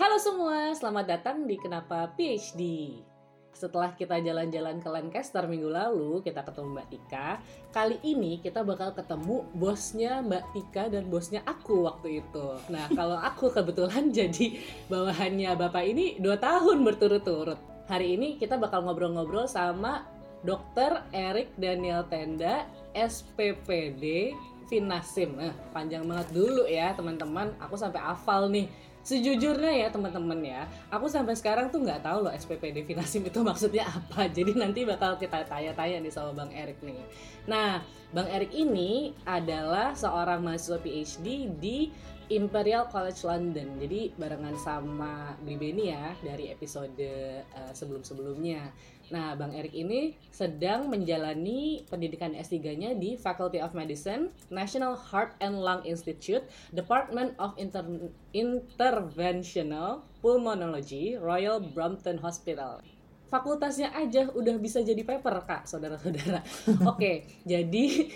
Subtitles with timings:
[0.00, 2.96] Halo semua, selamat datang di Kenapa PhD.
[3.52, 7.28] Setelah kita jalan-jalan ke Lancaster minggu lalu, kita ketemu Mbak Tika.
[7.76, 12.56] Kali ini kita bakal ketemu bosnya Mbak Tika dan bosnya aku waktu itu.
[12.72, 14.56] Nah, kalau aku kebetulan jadi
[14.88, 17.60] bawahannya Bapak ini 2 tahun berturut-turut.
[17.84, 20.08] Hari ini kita bakal ngobrol-ngobrol sama
[20.40, 21.04] Dr.
[21.12, 22.64] Erik Daniel Tenda,
[22.96, 24.32] SPPD
[24.72, 25.36] Finasim.
[25.36, 27.52] Nah, panjang banget dulu ya teman-teman.
[27.60, 28.72] Aku sampai hafal nih
[29.02, 33.90] Sejujurnya ya teman-teman ya, aku sampai sekarang tuh nggak tahu loh SPPD Finasim itu maksudnya
[33.90, 34.30] apa.
[34.30, 37.02] Jadi nanti bakal kita tanya-tanya nih sama Bang Erik nih.
[37.50, 37.82] Nah,
[38.14, 41.90] Bang Erik ini adalah seorang mahasiswa PhD di
[42.30, 43.76] Imperial College London.
[43.76, 46.96] Jadi barengan sama Bli Beni ya dari episode
[47.52, 48.72] uh, sebelum-sebelumnya.
[49.12, 55.60] Nah, Bang Erik ini sedang menjalani pendidikan S3-nya di Faculty of Medicine, National Heart and
[55.60, 57.84] Lung Institute, Department of Inter
[58.32, 62.80] Interventional Pulmonology, Royal Brompton Hospital.
[63.28, 66.40] Fakultasnya aja udah bisa jadi paper, Kak, saudara-saudara.
[66.92, 68.08] Oke, jadi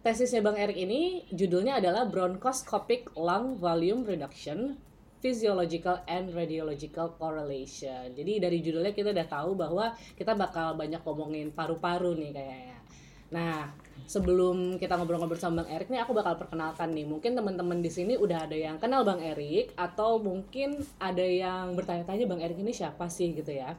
[0.00, 4.80] tesisnya Bang Erik ini judulnya adalah Bronchoscopic Lung Volume Reduction
[5.24, 8.12] physiological and radiological correlation.
[8.12, 12.76] Jadi dari judulnya kita udah tahu bahwa kita bakal banyak ngomongin paru-paru nih kayaknya.
[13.32, 13.72] Nah,
[14.04, 17.08] sebelum kita ngobrol-ngobrol sama Bang Erik nih aku bakal perkenalkan nih.
[17.08, 22.28] Mungkin teman-teman di sini udah ada yang kenal Bang Erik atau mungkin ada yang bertanya-tanya
[22.28, 23.72] Bang Erik ini siapa sih gitu ya.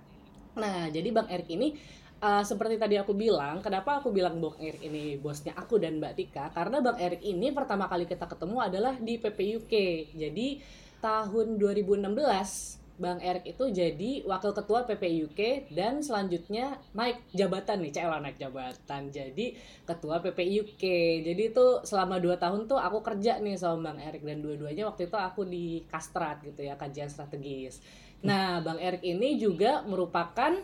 [0.58, 1.78] Nah, jadi Bang Erik ini
[2.26, 6.14] uh, seperti tadi aku bilang, kenapa aku bilang Bang Erik ini bosnya aku dan Mbak
[6.18, 6.50] Tika?
[6.50, 9.74] Karena Bang Erik ini pertama kali kita ketemu adalah di PPUK.
[10.18, 10.48] Jadi
[11.02, 18.20] tahun 2016 Bang Erik itu jadi wakil ketua PPIUK dan selanjutnya naik jabatan nih, cewek
[18.24, 19.46] naik jabatan jadi
[19.84, 20.84] ketua PPIUK.
[21.28, 25.12] Jadi itu selama 2 tahun tuh aku kerja nih sama Bang Erik dan dua-duanya waktu
[25.12, 27.84] itu aku di Kastrat gitu ya, kajian strategis.
[28.24, 30.56] Nah, Bang Erik ini juga merupakan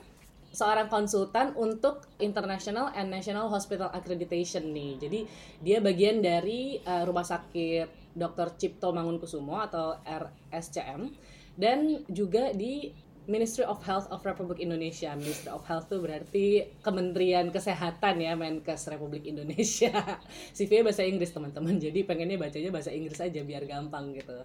[0.51, 5.00] seorang konsultan untuk International and National Hospital Accreditation nih.
[5.03, 5.19] Jadi
[5.59, 8.55] dia bagian dari uh, rumah sakit Dr.
[8.59, 11.11] Cipto Mangunkusumo atau RSCM
[11.55, 12.91] dan juga di
[13.29, 15.13] Ministry of Health of Republik Indonesia.
[15.13, 16.45] Ministry of Health itu berarti
[16.81, 19.94] Kementerian Kesehatan ya, Menkes Republik Indonesia.
[20.57, 21.77] CV bahasa Inggris teman-teman.
[21.77, 24.41] Jadi pengennya bacanya bahasa Inggris aja biar gampang gitu.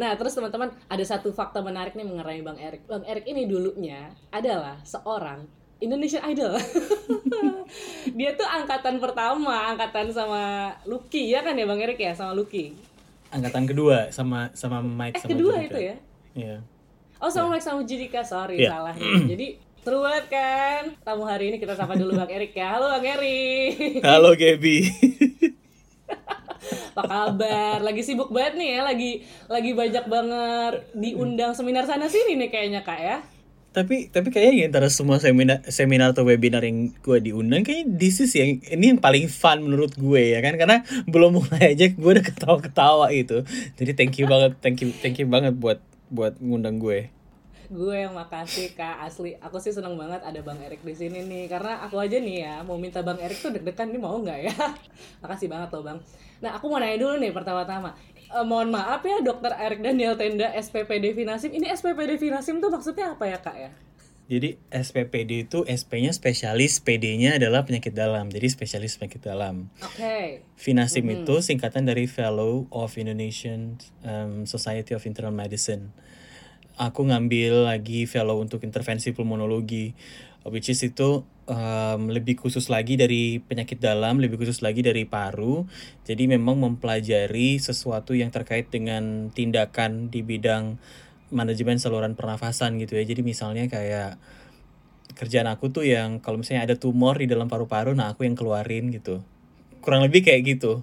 [0.00, 2.88] Nah, terus teman-teman ada satu fakta menarik nih mengenai Bang Erik.
[2.88, 5.44] Bang Erik ini dulunya adalah seorang
[5.84, 6.56] Indonesian Idol.
[8.18, 12.93] Dia tuh angkatan pertama, angkatan sama Lucky ya kan ya Bang Erik ya, sama Lucky
[13.34, 15.66] angkatan kedua sama sama Mike eh, sama kedua Judika.
[15.66, 15.96] itu ya?
[16.38, 16.56] Iya.
[17.18, 17.52] Oh sama yeah.
[17.58, 18.70] Mike sama Judika sorry yeah.
[18.70, 18.94] salah.
[19.34, 19.48] Jadi
[19.84, 20.82] Seru banget kan?
[21.04, 22.72] Tamu hari ini kita sapa dulu Bang Erik ya.
[22.72, 24.00] Halo Bang Erik.
[24.08, 24.88] Halo Gaby.
[26.96, 27.84] Apa kabar?
[27.84, 28.80] Lagi sibuk banget nih ya.
[28.80, 29.10] Lagi
[29.44, 33.18] lagi banyak banget diundang seminar sana sini nih kayaknya kak ya
[33.74, 38.30] tapi tapi kayaknya antara semua seminar seminar atau webinar yang gue diundang kayaknya this is
[38.38, 40.54] yang ini yang paling fun menurut gue ya kan?
[40.54, 43.42] Karena belum mulai aja gue udah ketawa-ketawa itu
[43.74, 47.10] jadi thank you banget thank you thank you banget buat buat ngundang gue.
[47.74, 49.02] Gue yang makasih kak.
[49.02, 51.50] Asli aku sih seneng banget ada bang Erik di sini nih.
[51.50, 54.54] Karena aku aja nih ya mau minta bang Erik tuh deg-degan nih mau nggak ya?
[55.26, 55.98] Makasih banget loh bang.
[56.38, 57.96] Nah aku mau nanya dulu nih pertama-tama
[58.34, 63.14] uh, mohon maaf ya dokter Erik Daniel Tenda SPPD Finasim ini SPPD Finasim tuh maksudnya
[63.14, 63.70] apa ya kak ya
[64.24, 68.32] jadi SPPD itu SP-nya spesialis, PD-nya adalah penyakit dalam.
[68.32, 69.68] Jadi spesialis penyakit dalam.
[69.84, 70.00] Oke.
[70.00, 70.24] Okay.
[70.56, 71.20] Finasim mm -hmm.
[71.28, 75.92] itu singkatan dari Fellow of Indonesian um, Society of Internal Medicine.
[76.80, 79.94] Aku ngambil lagi fellow untuk intervensi pulmonologi,
[80.48, 85.68] which is itu um, lebih khusus lagi dari penyakit dalam, lebih khusus lagi dari paru.
[86.04, 90.80] Jadi memang mempelajari sesuatu yang terkait dengan tindakan di bidang
[91.32, 93.04] manajemen saluran pernafasan gitu ya.
[93.04, 94.16] Jadi misalnya kayak
[95.14, 98.90] kerjaan aku tuh yang kalau misalnya ada tumor di dalam paru-paru, nah aku yang keluarin
[98.90, 99.22] gitu.
[99.84, 100.82] Kurang lebih kayak gitu.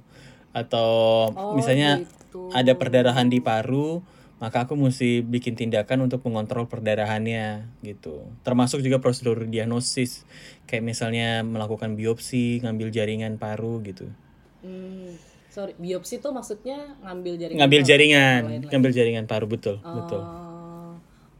[0.51, 0.89] Atau
[1.31, 2.51] oh, misalnya gitu.
[2.53, 4.03] ada perdarahan di paru,
[4.41, 8.25] maka aku mesti bikin tindakan untuk mengontrol perdarahannya gitu.
[8.41, 10.25] Termasuk juga prosedur diagnosis
[10.65, 14.09] kayak misalnya melakukan biopsi, ngambil jaringan paru gitu.
[14.65, 15.13] Hmm,
[15.53, 17.59] sorry, biopsi tuh maksudnya ngambil jaringan.
[17.61, 18.41] Ngambil jaringan,
[18.73, 19.93] ngambil jaringan paru betul, oh.
[20.01, 20.21] betul.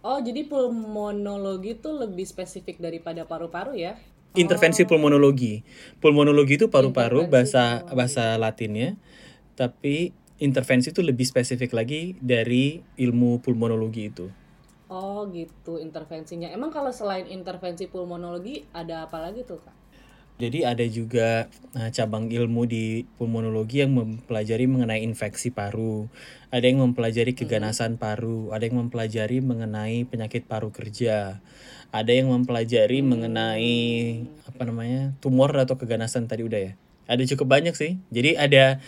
[0.01, 3.97] Oh, jadi pulmonologi tuh lebih spesifik daripada paru-paru ya?
[4.37, 4.87] Intervensi oh.
[4.89, 5.65] pulmonologi.
[5.97, 8.97] Pulmonologi itu paru-paru bahasa bahasa Latinnya.
[9.57, 14.27] Tapi intervensi itu lebih spesifik lagi dari ilmu pulmonologi itu.
[14.91, 16.51] Oh gitu intervensinya.
[16.51, 19.77] Emang kalau selain intervensi pulmonologi ada apa lagi tuh kak?
[20.41, 21.45] Jadi ada juga
[21.77, 26.09] uh, cabang ilmu di pulmonologi yang mempelajari mengenai infeksi paru,
[26.49, 31.37] ada yang mempelajari keganasan paru, ada yang mempelajari mengenai penyakit paru kerja,
[31.93, 33.77] ada yang mempelajari mengenai
[34.49, 36.73] apa namanya tumor atau keganasan tadi udah ya.
[37.05, 38.01] Ada cukup banyak sih.
[38.09, 38.81] Jadi ada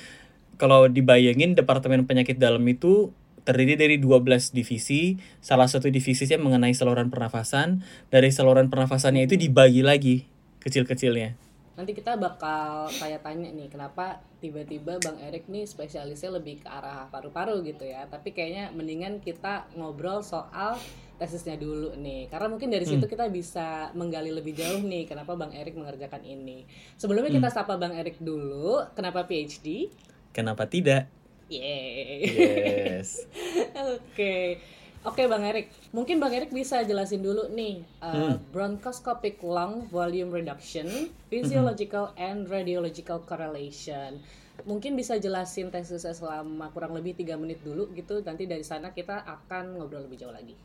[0.64, 3.12] kalau dibayangin departemen penyakit dalam itu
[3.44, 5.20] terdiri dari 12 divisi.
[5.44, 7.84] Salah satu divisinya mengenai saluran pernafasan.
[8.08, 10.24] Dari saluran pernafasannya itu dibagi lagi
[10.64, 11.36] kecil-kecilnya.
[11.76, 17.12] Nanti kita bakal saya tanya nih kenapa tiba-tiba Bang Erik nih spesialisnya lebih ke arah
[17.12, 18.08] paru-paru gitu ya.
[18.08, 20.80] Tapi kayaknya mendingan kita ngobrol soal
[21.20, 22.32] tesisnya dulu nih.
[22.32, 26.64] Karena mungkin dari situ kita bisa menggali lebih jauh nih kenapa Bang Erik mengerjakan ini.
[26.96, 28.88] Sebelumnya kita sapa Bang Erik dulu.
[28.96, 29.92] Kenapa PhD?
[30.34, 31.08] Kenapa tidak?
[31.48, 32.26] Yeay.
[32.26, 33.30] Yes.
[33.94, 34.58] Oke.
[35.04, 41.12] Oke Bang Erik, mungkin Bang Erik bisa jelasin dulu nih uh, bronchoscopic lung volume reduction,
[41.28, 44.24] physiological and radiological correlation.
[44.64, 48.24] Mungkin bisa jelasin tesisnya selama kurang lebih tiga menit dulu gitu.
[48.24, 50.56] Nanti dari sana kita akan ngobrol lebih jauh lagi.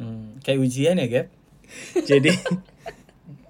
[0.00, 1.28] Hmm, kayak ujian ya, Gap?
[2.08, 2.32] Jadi,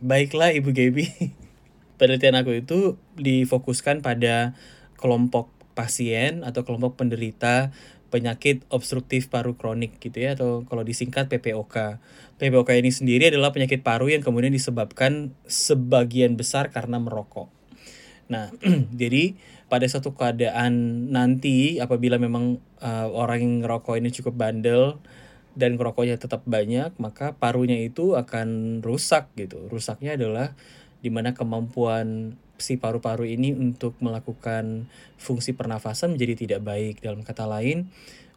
[0.02, 1.06] baiklah Ibu Gaby.
[2.02, 4.58] Penelitian aku itu difokuskan pada
[4.98, 7.74] kelompok pasien atau kelompok penderita
[8.14, 11.98] penyakit obstruktif paru kronik gitu ya atau kalau disingkat PPOK.
[12.38, 17.50] PPOK ini sendiri adalah penyakit paru yang kemudian disebabkan sebagian besar karena merokok.
[18.30, 18.54] Nah,
[19.02, 19.34] jadi
[19.66, 25.02] pada suatu keadaan nanti apabila memang uh, orang yang ngerokok ini cukup bandel
[25.58, 29.66] dan ngerokoknya tetap banyak, maka parunya itu akan rusak gitu.
[29.66, 30.54] Rusaknya adalah
[31.02, 34.86] di mana kemampuan si paru-paru ini untuk melakukan
[35.18, 37.02] fungsi pernafasan menjadi tidak baik.
[37.02, 37.90] Dalam kata lain,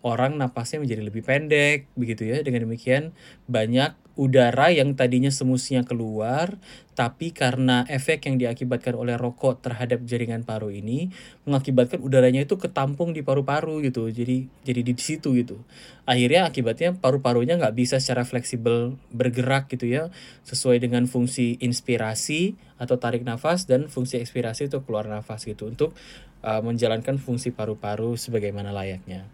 [0.05, 2.43] orang napasnya menjadi lebih pendek begitu ya.
[2.43, 3.15] Dengan demikian
[3.49, 6.57] banyak udara yang tadinya semestinya keluar
[6.97, 11.13] tapi karena efek yang diakibatkan oleh rokok terhadap jaringan paru ini
[11.45, 14.09] mengakibatkan udaranya itu ketampung di paru-paru gitu.
[14.09, 15.61] Jadi jadi di situ gitu.
[16.09, 20.09] Akhirnya akibatnya paru-parunya nggak bisa secara fleksibel bergerak gitu ya
[20.49, 25.93] sesuai dengan fungsi inspirasi atau tarik nafas dan fungsi ekspirasi itu keluar nafas gitu untuk
[26.41, 29.25] uh, menjalankan fungsi paru-paru sebagaimana layaknya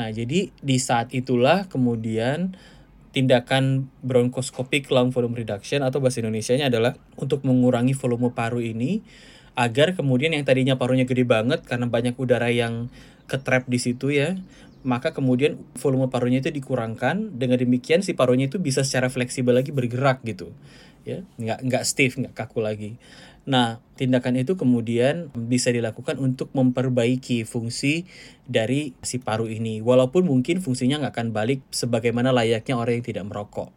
[0.00, 2.56] nah jadi di saat itulah kemudian
[3.12, 9.04] tindakan bronchoscopic lung volume reduction atau bahasa Indonesia-nya adalah untuk mengurangi volume paru ini
[9.58, 12.88] agar kemudian yang tadinya parunya gede banget karena banyak udara yang
[13.28, 14.40] ketrap di situ ya
[14.80, 17.36] maka kemudian volume parunya itu dikurangkan.
[17.36, 20.56] Dengan demikian si parunya itu bisa secara fleksibel lagi bergerak gitu
[21.04, 21.24] ya.
[21.36, 22.96] Nggak nggak stiff nggak kaku lagi
[23.48, 28.04] Nah, tindakan itu kemudian bisa dilakukan untuk memperbaiki fungsi
[28.44, 29.80] dari si paru ini.
[29.80, 33.72] Walaupun mungkin fungsinya nggak akan balik sebagaimana layaknya orang yang tidak merokok.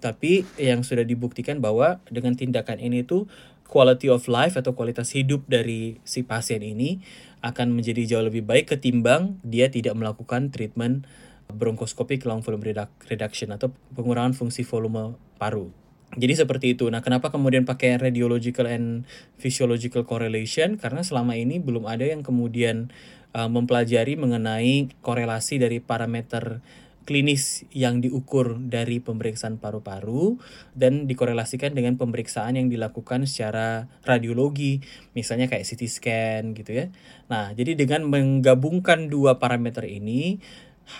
[0.00, 3.28] Tapi yang sudah dibuktikan bahwa dengan tindakan ini tuh
[3.70, 6.98] quality of life atau kualitas hidup dari si pasien ini
[7.44, 11.06] akan menjadi jauh lebih baik ketimbang dia tidak melakukan treatment
[11.52, 12.74] bronchoscopic lung volume
[13.06, 15.70] reduction atau pengurangan fungsi volume paru.
[16.18, 16.90] Jadi seperti itu.
[16.90, 19.06] Nah, kenapa kemudian pakai radiological and
[19.38, 20.74] physiological correlation?
[20.74, 22.90] Karena selama ini belum ada yang kemudian
[23.30, 26.58] uh, mempelajari mengenai korelasi dari parameter
[27.06, 30.38] klinis yang diukur dari pemeriksaan paru-paru
[30.78, 34.78] dan dikorelasikan dengan pemeriksaan yang dilakukan secara radiologi,
[35.16, 36.86] misalnya kayak CT scan gitu ya.
[37.26, 40.38] Nah, jadi dengan menggabungkan dua parameter ini,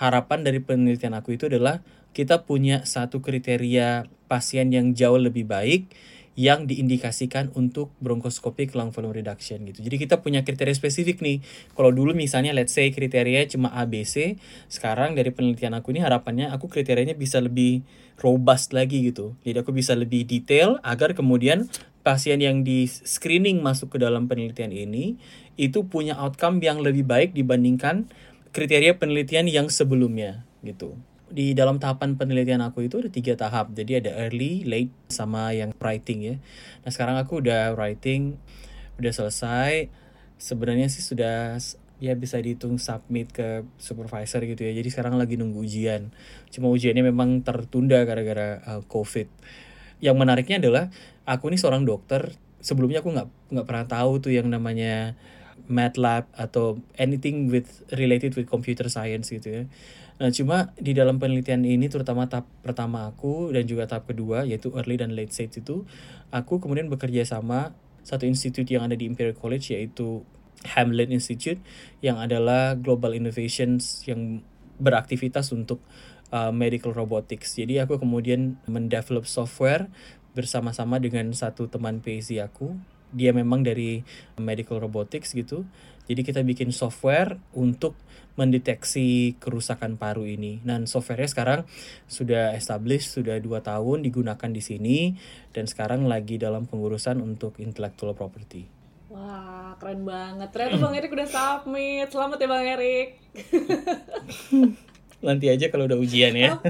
[0.03, 5.91] harapan dari penelitian aku itu adalah kita punya satu kriteria pasien yang jauh lebih baik
[6.39, 9.85] yang diindikasikan untuk bronchoscopic lung volume reduction gitu.
[9.85, 11.45] Jadi kita punya kriteria spesifik nih.
[11.77, 14.41] Kalau dulu misalnya let's say kriteria cuma ABC,
[14.71, 17.85] sekarang dari penelitian aku ini harapannya aku kriterianya bisa lebih
[18.23, 19.37] robust lagi gitu.
[19.45, 21.69] Jadi aku bisa lebih detail agar kemudian
[22.01, 25.21] pasien yang di screening masuk ke dalam penelitian ini
[25.61, 28.09] itu punya outcome yang lebih baik dibandingkan
[28.57, 30.97] kriteria penelitian yang sebelumnya gitu
[31.31, 33.71] di dalam tahapan penelitian aku itu ada tiga tahap.
[33.73, 36.37] Jadi ada early, late, sama yang writing ya.
[36.83, 38.35] Nah sekarang aku udah writing
[38.99, 39.89] udah selesai.
[40.37, 41.57] Sebenarnya sih sudah
[42.03, 44.75] ya bisa dihitung submit ke supervisor gitu ya.
[44.75, 46.11] Jadi sekarang lagi nunggu ujian.
[46.51, 49.31] Cuma ujiannya memang tertunda gara-gara uh, covid.
[50.03, 50.85] Yang menariknya adalah
[51.25, 52.35] aku ini seorang dokter.
[52.61, 55.15] Sebelumnya aku nggak nggak pernah tahu tuh yang namanya
[55.71, 59.65] MATLAB atau anything with related with computer science gitu ya
[60.21, 64.69] Nah, cuma di dalam penelitian ini terutama tahap pertama aku dan juga tahap kedua yaitu
[64.77, 65.89] early dan late stage itu
[66.29, 67.73] aku kemudian bekerja sama
[68.05, 70.21] satu institut yang ada di Imperial College yaitu
[70.77, 71.57] Hamlin Institute
[72.05, 74.45] yang adalah global innovations yang
[74.77, 75.81] beraktivitas untuk
[76.37, 77.57] uh, medical robotics.
[77.57, 79.89] Jadi aku kemudian mendevelop software
[80.37, 82.77] bersama-sama dengan satu teman PhD aku
[83.11, 84.07] dia memang dari
[84.39, 85.67] medical robotics gitu.
[86.11, 87.95] Jadi kita bikin software untuk
[88.35, 90.59] mendeteksi kerusakan paru ini.
[90.67, 91.61] Dan softwarenya sekarang
[92.11, 94.99] sudah established, sudah dua tahun digunakan di sini,
[95.55, 98.67] dan sekarang lagi dalam pengurusan untuk intellectual property.
[99.15, 100.51] Wah, keren banget.
[100.51, 102.11] Ternyata Bang Erik udah submit.
[102.11, 103.09] Selamat ya Bang Erik.
[105.27, 106.59] Nanti aja kalau udah ujian ya.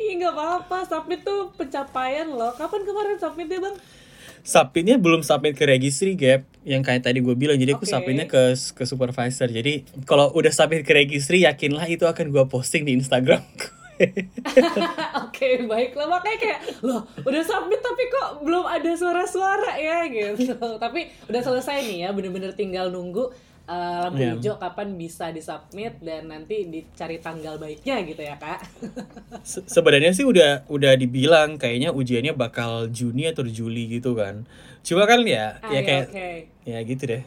[0.00, 2.50] Iya nggak apa-apa, submit tuh pencapaian loh.
[2.56, 3.76] Kapan kemarin submit ya Bang?
[4.42, 7.92] Submitnya belum submit ke registry gap yang kayak tadi gue bilang jadi aku Oke.
[7.92, 12.84] submitnya ke ke supervisor jadi kalau udah submit ke registry yakinlah itu akan gue posting
[12.84, 13.40] di Instagram
[15.28, 16.08] Oke, baiklah.
[16.08, 20.56] Makanya kayak, loh, udah submit tapi kok belum ada suara-suara ya gitu.
[20.80, 23.28] tapi udah selesai nih ya, bener-bener tinggal nunggu
[23.70, 24.34] uh, lampu Iya.
[24.34, 28.66] hijau kapan bisa disubmit dan nanti dicari tanggal baiknya gitu ya, Kak.
[29.46, 34.42] Se- sebenarnya sih udah udah dibilang kayaknya ujiannya bakal Juni atau Juli gitu kan
[34.80, 36.28] cuma kan ya Ah, ya ya, kayak Oke,
[36.64, 37.22] ya gitu deh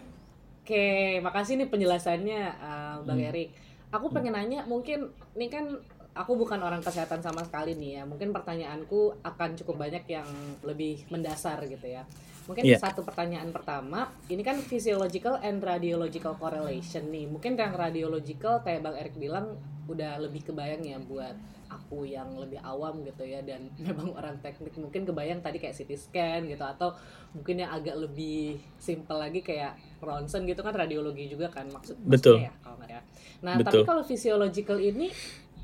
[0.63, 0.85] Oke,
[1.19, 3.29] makasih nih penjelasannya uh, Bang Hmm.
[3.29, 3.50] Erik.
[3.91, 5.69] Aku pengen nanya, mungkin ini kan
[6.13, 8.03] aku bukan orang kesehatan sama sekali nih ya.
[8.05, 10.27] Mungkin pertanyaanku akan cukup banyak yang
[10.62, 12.05] lebih mendasar gitu ya.
[12.43, 12.77] Mungkin Iya.
[12.77, 17.25] satu pertanyaan pertama, ini kan physiological and radiological correlation nih.
[17.25, 19.55] Mungkin yang radiological kayak Bang Erik bilang
[19.88, 21.36] udah lebih kebayang ya buat
[21.67, 25.91] aku yang lebih awam gitu ya dan memang orang teknik mungkin kebayang tadi kayak CT
[25.98, 26.93] scan gitu atau
[27.34, 32.38] mungkin yang agak lebih simple lagi kayak ronsen gitu kan radiologi juga kan maksud Betul.
[32.39, 33.01] maksudnya ya kalau nggak ya.
[33.43, 33.67] Nah, Betul.
[33.67, 35.08] tapi kalau physiological ini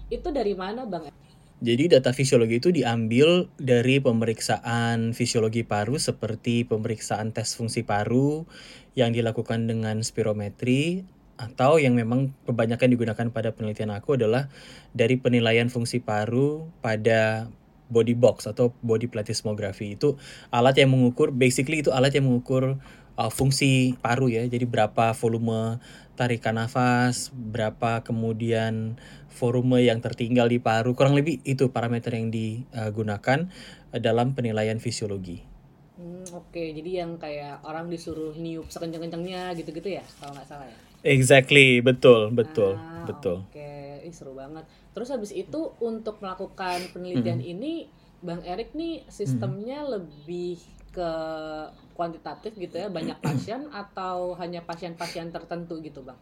[0.10, 1.10] itu dari mana Bang?
[1.60, 8.48] Jadi data fisiologi itu diambil dari pemeriksaan fisiologi paru seperti pemeriksaan tes fungsi paru
[8.96, 11.04] yang dilakukan dengan spirometri
[11.40, 14.52] atau yang memang kebanyakan digunakan pada penelitian aku adalah
[14.92, 17.48] dari penilaian fungsi paru pada
[17.88, 20.16] body box atau body plethysmography itu
[20.52, 22.78] alat yang mengukur basically itu alat yang mengukur
[23.20, 25.80] uh, fungsi paru ya jadi berapa volume
[26.20, 29.00] tarikan nafas berapa kemudian
[29.40, 33.48] volume yang tertinggal di paru kurang lebih itu parameter yang digunakan
[33.96, 35.48] uh, dalam penilaian fisiologi
[36.00, 40.78] Hmm, Oke, jadi yang kayak orang disuruh niup sekenceng-kencengnya gitu-gitu ya, kalau nggak salah ya.
[41.04, 44.64] exactly betul betul Ah, betul Oke, Ih, seru banget.
[44.96, 47.92] Terus habis itu untuk melakukan penelitian ini,
[48.24, 50.56] Bang Erik nih sistemnya lebih
[51.00, 51.12] ke
[51.96, 56.20] kuantitatif gitu ya, banyak pasien atau hanya pasien-pasien tertentu gitu, Bang?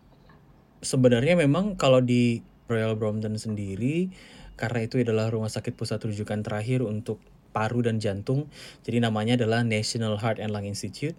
[0.82, 4.12] sebenarnya memang kalau di Royal Brompton sendiri
[4.58, 7.22] karena itu adalah rumah sakit pusat rujukan terakhir untuk
[7.54, 8.50] paru dan jantung
[8.86, 11.18] jadi namanya adalah National Heart and Lung Institute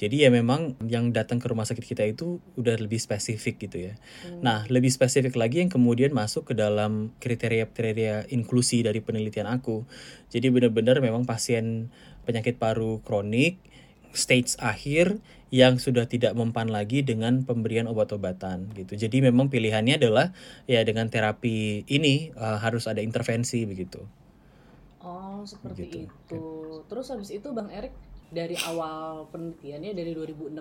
[0.00, 4.00] jadi ya memang yang datang ke rumah sakit kita itu udah lebih spesifik gitu ya.
[4.40, 9.84] Nah, lebih spesifik lagi yang kemudian masuk ke dalam kriteria-kriteria inklusi dari penelitian aku.
[10.32, 11.92] Jadi benar-benar memang pasien
[12.30, 13.58] penyakit paru kronik
[14.14, 15.18] stage akhir
[15.50, 18.94] yang sudah tidak mempan lagi dengan pemberian obat-obatan gitu.
[18.94, 20.30] Jadi memang pilihannya adalah
[20.70, 24.00] ya dengan terapi ini eh, harus ada intervensi begitu.
[25.00, 25.98] Oh, seperti Gitu.
[26.06, 26.44] itu.
[26.88, 27.96] Terus habis itu Bang Erik
[28.30, 30.54] dari awal penelitiannya dari 2016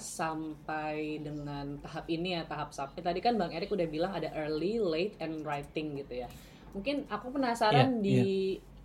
[0.00, 3.02] sampai dengan tahap ini ya, tahap submit.
[3.04, 6.28] Tadi kan Bang Erik udah bilang ada early, late, and writing gitu ya.
[6.76, 8.18] Mungkin aku penasaran Iya, di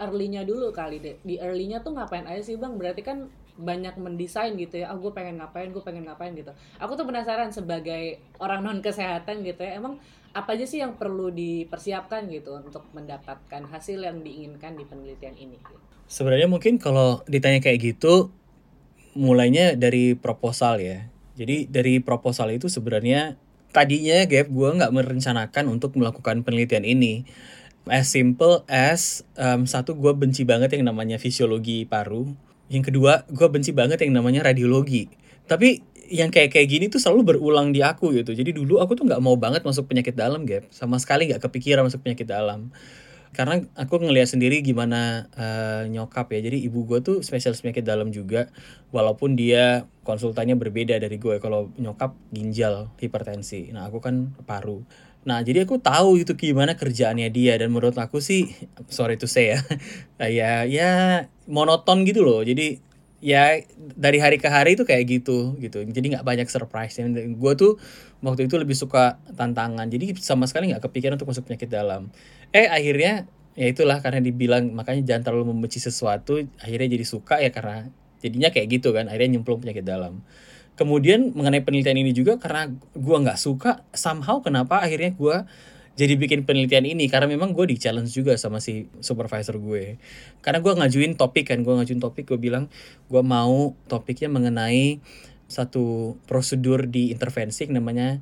[0.02, 1.16] early-nya dulu kali deh.
[1.24, 2.76] Di early-nya tuh ngapain aja sih Bang?
[2.76, 4.92] Berarti kan banyak mendesain gitu ya.
[4.92, 6.52] Ah, gue pengen ngapain, gue pengen ngapain gitu.
[6.82, 9.80] Aku tuh penasaran sebagai orang non kesehatan gitu ya.
[9.80, 10.00] Emang
[10.36, 15.56] apa aja sih yang perlu dipersiapkan gitu untuk mendapatkan hasil yang diinginkan di penelitian ini?
[15.56, 15.80] gitu?
[16.06, 18.36] Sebenarnya mungkin kalau ditanya kayak gitu
[19.16, 21.08] mulainya dari proposal ya.
[21.40, 23.40] Jadi dari proposal itu sebenarnya
[23.72, 27.24] tadinya Gap gue nggak merencanakan untuk melakukan penelitian ini.
[27.86, 32.34] As simple as um, satu gue benci banget yang namanya fisiologi paru.
[32.66, 35.06] Yang kedua gue benci banget yang namanya radiologi.
[35.46, 38.34] Tapi yang kayak kayak gini tuh selalu berulang di aku gitu.
[38.34, 40.66] Jadi dulu aku tuh nggak mau banget masuk penyakit dalam Gap.
[40.74, 42.74] Sama sekali nggak kepikiran masuk penyakit dalam
[43.36, 48.16] karena aku ngelihat sendiri gimana eh, nyokap ya jadi ibu gue tuh spesialis penyakit dalam
[48.16, 48.48] juga
[48.96, 54.88] walaupun dia konsultannya berbeda dari gue kalau nyokap ginjal hipertensi nah aku kan paru
[55.26, 58.54] nah jadi aku tahu itu gimana kerjaannya dia dan menurut aku sih
[58.94, 59.60] sorry to say ya
[60.38, 60.92] ya ya
[61.50, 62.42] monoton gitu loh.
[62.42, 62.82] Jadi
[63.26, 63.58] ya
[63.98, 65.82] dari hari ke hari itu kayak gitu gitu.
[65.86, 67.78] Jadi nggak banyak surprise gue tuh
[68.22, 69.90] waktu itu lebih suka tantangan.
[69.90, 72.10] Jadi sama sekali nggak kepikiran untuk masuk penyakit dalam.
[72.54, 77.56] Eh akhirnya ya itulah karena dibilang makanya jangan terlalu membenci sesuatu akhirnya jadi suka ya
[77.56, 77.88] karena
[78.20, 80.20] jadinya kayak gitu kan akhirnya nyemplung penyakit dalam
[80.76, 85.48] kemudian mengenai penelitian ini juga karena gua nggak suka somehow kenapa akhirnya gua
[85.96, 87.08] jadi bikin penelitian ini?
[87.08, 89.96] Karena memang gue di challenge juga sama si supervisor gue.
[90.44, 92.68] Karena gue ngajuin topik kan gue ngajuin topik gue bilang
[93.08, 95.00] gue mau topiknya mengenai
[95.48, 98.20] satu prosedur di intervensi namanya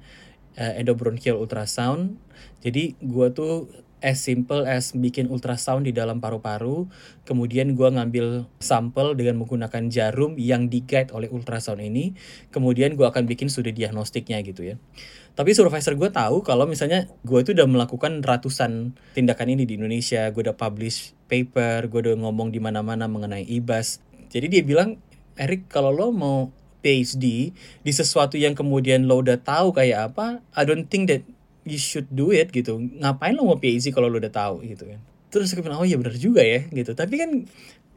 [0.61, 2.13] uh, endobronchial ultrasound.
[2.61, 3.65] Jadi gue tuh
[4.03, 6.91] as simple as bikin ultrasound di dalam paru-paru,
[7.23, 12.11] kemudian gue ngambil sampel dengan menggunakan jarum yang di-guide oleh ultrasound ini,
[12.51, 14.75] kemudian gue akan bikin studi diagnostiknya gitu ya.
[15.33, 20.27] Tapi supervisor gue tahu kalau misalnya gue itu udah melakukan ratusan tindakan ini di Indonesia,
[20.29, 24.03] gue udah publish paper, gue udah ngomong di mana-mana mengenai IBAS.
[24.29, 24.99] Jadi dia bilang,
[25.39, 26.51] Erik kalau lo mau
[26.83, 31.23] PhD di sesuatu yang kemudian lo udah tahu kayak apa, I don't think that
[31.63, 32.79] you should do it gitu.
[32.79, 34.99] Ngapain lo mau PhD kalau lo udah tahu gitu kan?
[35.33, 36.93] Terus aku bilang oh iya benar juga ya gitu.
[36.93, 37.29] Tapi kan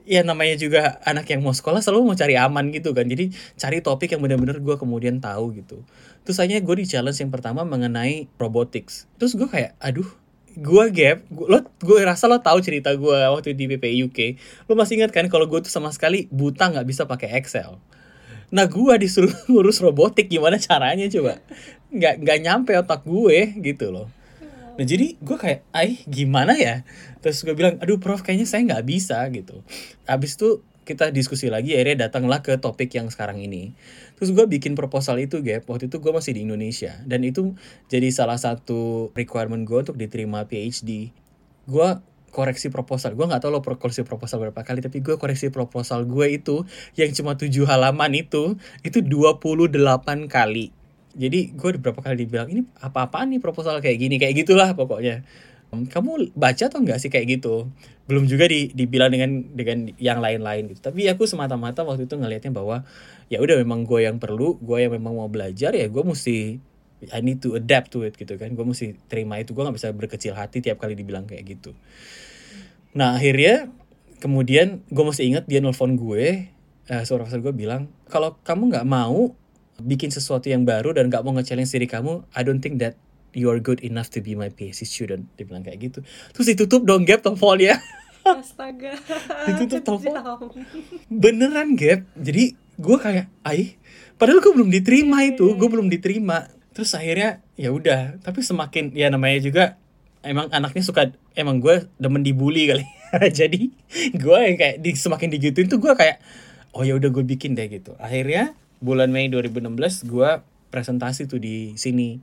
[0.07, 3.05] ya namanya juga anak yang mau sekolah selalu mau cari aman gitu kan.
[3.05, 5.83] Jadi cari topik yang benar-benar gue kemudian tahu gitu.
[6.23, 9.11] Terus akhirnya gue di challenge yang pertama mengenai robotics.
[9.19, 10.07] Terus gue kayak aduh
[10.57, 14.19] gue gap gua, lo gue rasa lo tahu cerita gue waktu di PPI UK
[14.65, 17.77] lo masih ingat kan kalau gue tuh sama sekali buta nggak bisa pakai Excel?
[18.49, 21.45] Nah gue disuruh ngurus robotik gimana caranya coba
[21.97, 24.09] nggak nggak nyampe otak gue gitu loh.
[24.77, 26.85] Nah jadi gue kayak ay gimana ya?
[27.25, 29.65] Terus gue bilang aduh prof kayaknya saya nggak bisa gitu.
[30.05, 33.75] Abis itu kita diskusi lagi akhirnya datanglah ke topik yang sekarang ini.
[34.21, 35.67] Terus gue bikin proposal itu gap.
[35.67, 36.95] Waktu itu gue masih di Indonesia.
[37.03, 37.59] Dan itu
[37.91, 41.11] jadi salah satu requirement gue untuk diterima PhD
[41.67, 41.89] gue
[42.31, 43.19] koreksi proposal.
[43.19, 46.63] Gue nggak tahu lo koreksi proposal berapa kali tapi gue koreksi proposal gue itu
[46.95, 48.55] yang cuma tujuh halaman itu
[48.87, 49.73] itu 28
[50.29, 50.71] kali
[51.17, 54.21] jadi gue beberapa kali dibilang ini apa-apaan nih proposal kayak gini?
[54.21, 55.25] Kayak gitulah pokoknya.
[55.73, 57.73] Kamu baca atau enggak sih kayak gitu?
[58.07, 60.93] Belum juga di, dibilang dengan dengan yang lain-lain gitu.
[60.93, 62.87] Tapi aku semata-mata waktu itu ngelihatnya bahwa
[63.33, 66.63] ya udah memang gue yang perlu gue yang memang mau belajar ya gue mesti
[67.13, 68.53] I need to adapt to it gitu kan.
[68.55, 71.73] Gue mesti terima itu gue nggak bisa berkecil hati tiap kali dibilang kayak gitu.
[72.95, 73.73] Nah akhirnya
[74.21, 76.53] kemudian gue mesti ingat dia nelfon gue
[76.89, 79.35] uh, suara gue bilang kalau kamu nggak mau
[79.81, 82.97] bikin sesuatu yang baru dan gak mau nge-challenge diri kamu, I don't think that
[83.37, 85.29] you are good enough to be my PhD student.
[85.37, 85.99] Dia bilang kayak gitu.
[86.33, 87.77] Terus ditutup dong gap teleponnya.
[88.27, 88.97] Astaga.
[89.47, 90.65] ditutup telepon.
[91.13, 92.09] Beneran gap.
[92.17, 93.77] Jadi gue kayak, ay,
[94.17, 96.49] padahal gue belum diterima itu, gue belum diterima.
[96.73, 99.65] Terus akhirnya ya udah, tapi semakin ya namanya juga
[100.27, 102.85] emang anaknya suka emang gue demen dibully kali.
[103.39, 103.71] Jadi
[104.13, 106.19] gue yang kayak di, semakin digituin tuh gue kayak
[106.75, 107.95] oh ya udah gue bikin deh gitu.
[107.97, 110.31] Akhirnya bulan Mei 2016 gue
[110.69, 112.21] presentasi tuh di sini.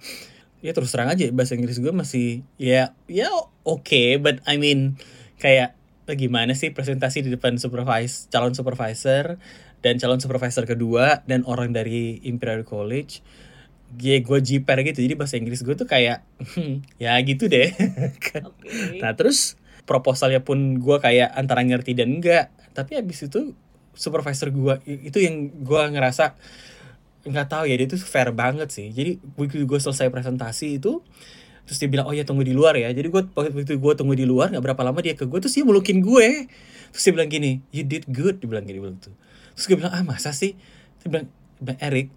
[0.63, 3.28] Ya terus terang aja bahasa Inggris gue masih ya ya
[3.68, 4.96] oke okay, but I mean
[5.36, 5.76] kayak
[6.16, 9.39] gimana sih presentasi di depan supervise calon supervisor
[9.84, 13.20] dan calon supervisor kedua dan orang dari Imperial College?
[14.00, 16.24] Ya gue jiper gitu jadi bahasa Inggris gue tuh kayak
[16.56, 17.70] hmm, ya gitu deh.
[18.24, 19.04] Okay.
[19.04, 23.54] nah terus proposalnya pun gue kayak antara ngerti dan enggak tapi habis itu
[23.93, 26.34] supervisor gue itu yang gue ngerasa
[27.23, 28.91] nggak tahu ya dia tuh fair banget sih.
[28.91, 30.99] Jadi begitu gue selesai presentasi itu
[31.63, 32.91] terus dia bilang oh ya tunggu di luar ya.
[32.91, 35.63] Jadi gue waktu gue tunggu di luar nggak berapa lama dia ke gue terus dia
[35.63, 36.51] melukin gue.
[36.91, 39.15] Terus dia bilang gini you did good dia bilang gini bilang tuh
[39.56, 40.58] terus gue bilang ah masa sih?
[41.01, 41.27] Dia bilang
[41.63, 42.08] bang Eric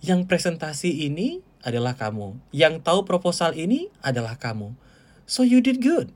[0.00, 2.36] yang presentasi ini adalah kamu.
[2.52, 4.76] Yang tahu proposal ini adalah kamu.
[5.24, 6.12] So you did good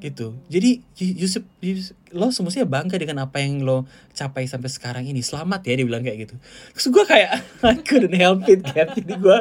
[0.00, 0.38] gitu.
[0.50, 5.20] Jadi Yusuf, Yusuf lo semestinya bangga dengan apa yang lo capai sampai sekarang ini.
[5.20, 6.34] Selamat ya dia bilang kayak gitu.
[6.76, 7.30] Terus gue kayak
[7.66, 9.38] I couldn't help it kan jadi gue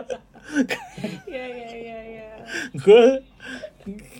[1.32, 2.28] ya ya ya ya
[2.76, 3.04] gue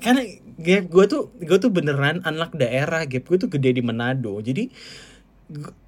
[0.04, 0.22] karena
[0.60, 4.39] gap gue tuh gue tuh beneran anak daerah gap gue tuh gede di Manado.
[4.39, 4.72] Jadi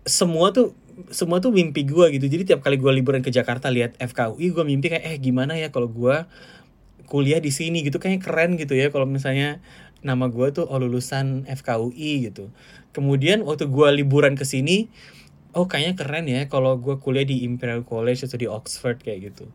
[0.06, 0.76] semua tuh
[1.12, 2.26] semua tuh mimpi gue gitu.
[2.28, 5.70] Jadi tiap kali gue liburan ke Jakarta lihat FKUI gue mimpi kayak eh gimana ya
[5.72, 6.24] kalau gue
[7.12, 7.84] kuliah di sini?
[7.84, 9.60] Gitu kayak keren gitu ya kalau misalnya
[10.06, 12.54] nama gue tuh oh lulusan FKUI gitu.
[12.94, 14.88] Kemudian waktu gue liburan ke sini
[15.58, 19.50] oh kayaknya keren ya kalau gue kuliah di Imperial College atau di Oxford kayak gitu.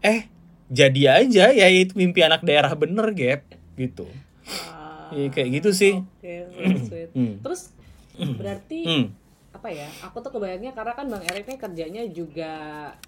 [0.00, 0.32] Eh
[0.72, 3.44] jadi aja ya itu mimpi anak daerah bener gap
[3.76, 4.08] gitu.
[4.72, 6.00] Ah, ya, kayak gitu sih.
[6.18, 7.10] okay, sweet, sweet.
[7.12, 7.34] hmm.
[7.44, 7.76] terus
[8.16, 9.19] berarti hmm
[9.50, 12.54] apa ya aku tuh kebayangnya karena kan bang Erik nih kerjanya juga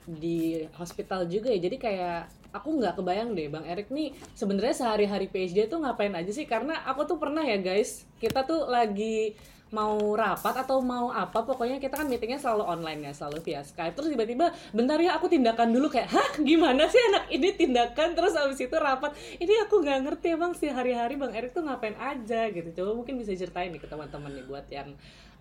[0.04, 2.20] di hospital juga ya jadi kayak
[2.52, 6.44] aku nggak kebayang deh bang Erik nih sebenarnya sehari-hari PhD tuh ngapain aja sih?
[6.44, 9.34] Karena aku tuh pernah ya guys kita tuh lagi
[9.72, 13.96] mau rapat atau mau apa pokoknya kita kan meetingnya selalu online ya selalu via Skype.
[13.96, 15.88] Terus tiba-tiba bentar ya aku tindakan dulu.
[15.88, 18.12] Kayak hah gimana sih anak ini tindakan?
[18.12, 19.16] Terus abis itu rapat.
[19.40, 22.68] Ini aku nggak ngerti emang sih hari-hari bang Erik tuh ngapain aja gitu.
[22.76, 24.92] Coba mungkin bisa ceritain nih ke teman-teman nih buat yang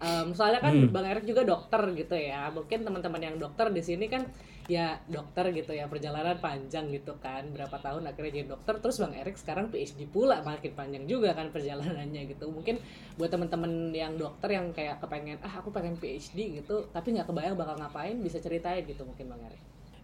[0.01, 0.89] Um, soalnya kan Hmm.
[0.89, 2.49] Bang Erik juga dokter gitu ya.
[2.49, 4.25] Mungkin teman-teman yang dokter di sini kan
[4.65, 9.11] ya dokter gitu ya perjalanan panjang gitu kan berapa tahun akhirnya jadi dokter terus Bang
[9.11, 12.77] Erik sekarang PhD pula makin panjang juga kan perjalanannya gitu mungkin
[13.17, 17.57] buat teman-teman yang dokter yang kayak kepengen ah aku pengen PhD gitu tapi nggak kebayang
[17.57, 19.59] bakal ngapain bisa ceritain gitu mungkin Bang Erik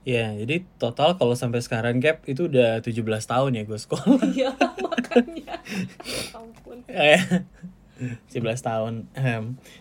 [0.07, 4.19] Ya, jadi total kalau sampai sekarang Gap itu udah 17 tahun ya gue sekolah.
[4.31, 4.55] iya
[4.87, 5.59] makanya
[5.99, 6.79] Ya ampun
[7.97, 9.09] Eh, 17 tahun.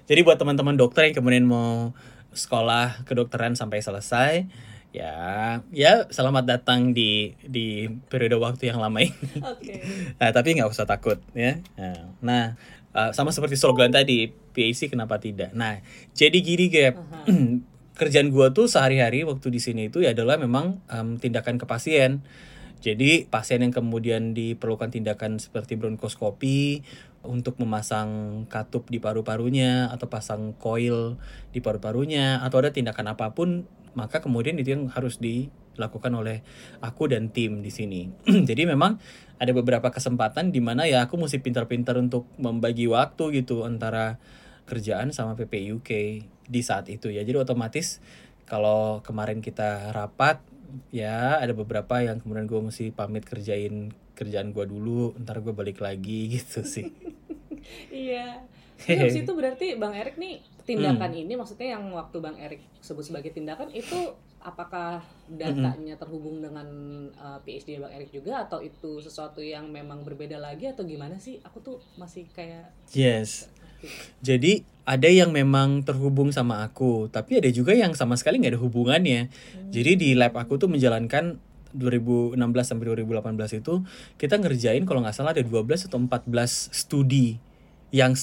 [0.09, 1.92] Jadi buat teman-teman dokter yang kemudian mau
[2.37, 4.44] sekolah kedokteran sampai selesai,
[4.92, 9.12] ya, ya selamat datang di di periode waktu yang lama ini.
[9.40, 9.74] oke
[10.20, 11.61] Nah, tapi nggak usah takut ya.
[11.76, 12.44] Nah, Nah,
[12.96, 15.52] uh, sama seperti slogan tadi, PAC kenapa tidak?
[15.52, 15.81] Nah,
[16.16, 16.96] jadi gini Gap.
[17.96, 22.20] Kerjaan gua tuh sehari-hari waktu di sini itu ya adalah memang em, tindakan ke pasien.
[22.81, 26.85] Jadi pasien yang kemudian diperlukan tindakan seperti bronkoskopi
[27.27, 31.19] untuk memasang katup di paru-parunya atau pasang coil
[31.51, 36.45] di paru-parunya atau ada tindakan apa pun maka kemudian itu yang harus dilakukan oleh
[36.85, 38.12] aku dan tim di sini.
[38.49, 39.01] Jadi memang
[39.41, 44.21] ada beberapa kesempatan di mana ya aku mesti pintar-pintar untuk membagi waktu gitu antara
[44.69, 45.91] kerjaan sama PPUK
[46.47, 47.25] di saat itu ya.
[47.25, 48.05] Jadi otomatis
[48.47, 50.39] kalau kemarin kita rapat
[50.90, 55.81] ya ada beberapa yang kemudian gue mesti pamit kerjain kerjaan gue dulu, ntar gue balik
[55.81, 56.88] lagi gitu sih.
[57.92, 58.42] Iya.
[58.76, 61.22] Terus itu berarti Bang Erik nih tindakan Hmm.
[61.24, 66.68] ini maksudnya yang waktu Bang Erik sebut sebagai tindakan itu apakah datanya terhubung dengan
[67.16, 71.40] uh, PhD Bang Erik juga atau itu sesuatu yang memang berbeda lagi atau gimana sih?
[71.42, 73.48] Aku tuh masih kayak Yes.
[74.23, 78.62] Jadi ada yang memang terhubung sama aku, tapi ada juga yang sama sekali nggak ada
[78.62, 79.29] hubungannya.
[79.75, 81.43] Jadi di lab aku tuh menjalankan
[81.75, 83.85] 2016 sampai 2018 itu
[84.17, 86.31] kita ngerjain kalau nggak salah ada 12 atau 14
[86.73, 87.37] studi
[87.91, 88.15] yang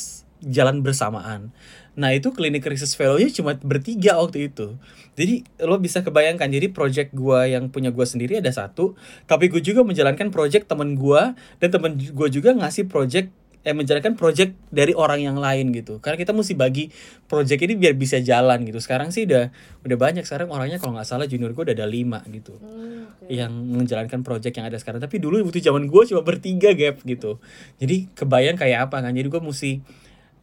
[0.43, 1.55] jalan bersamaan.
[1.93, 4.75] Nah itu klinik research fellow-nya cuma bertiga waktu itu.
[5.13, 8.97] Jadi lo bisa kebayangkan, jadi project gua yang punya gua sendiri ada satu,
[9.29, 13.29] tapi gue juga menjalankan project temen gua dan temen gue juga ngasih project
[13.63, 16.03] eh menjalankan project dari orang yang lain gitu.
[16.03, 16.91] Karena kita mesti bagi
[17.31, 18.83] project ini biar bisa jalan gitu.
[18.83, 19.55] Sekarang sih udah
[19.87, 23.31] udah banyak sekarang orangnya kalau nggak salah junior gue udah ada lima gitu Hmm, oke.
[23.31, 24.99] yang menjalankan project yang ada sekarang.
[24.99, 27.39] Tapi dulu waktu zaman gue cuma bertiga gap gitu.
[27.79, 29.15] Jadi kebayang kayak apa kan?
[29.15, 29.71] Jadi gue mesti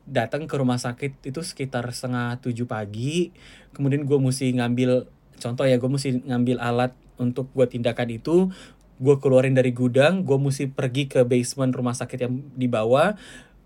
[0.08, 3.30] datang ke rumah sakit itu sekitar setengah tujuh pagi.
[3.76, 5.06] Kemudian gue mesti ngambil
[5.36, 8.48] contoh ya gue mesti ngambil alat untuk gue tindakan itu.
[9.00, 13.16] Gue keluarin dari gudang, gue mesti pergi ke basement rumah sakit yang di bawah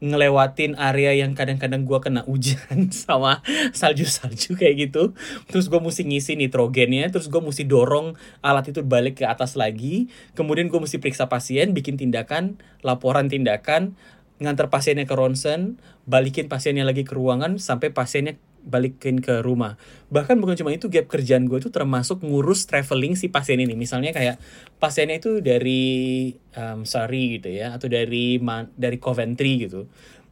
[0.04, 3.40] ngelewatin area yang kadang-kadang gua kena hujan sama
[3.72, 5.16] salju-salju kayak gitu.
[5.48, 10.12] Terus gue mesti ngisi nitrogennya terus gue mesti dorong alat itu balik ke atas lagi.
[10.36, 13.96] Kemudian gue mesti periksa pasien bikin tindakan laporan tindakan
[14.42, 15.78] ngantar pasiennya ke ronsen
[16.10, 19.76] balikin pasiennya lagi ke ruangan sampai pasiennya balikin ke rumah.
[20.08, 23.76] Bahkan bukan cuma itu gap kerjaan gue itu termasuk ngurus traveling si pasien ini.
[23.76, 24.40] Misalnya kayak
[24.80, 28.40] pasiennya itu dari um, Surrey gitu ya atau dari
[28.74, 29.86] dari Coventry gitu.